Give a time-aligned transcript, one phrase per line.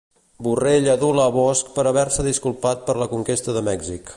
[0.45, 4.09] Borrell adula Bosch per haver-se disculpat per la conquesta de Mèxic.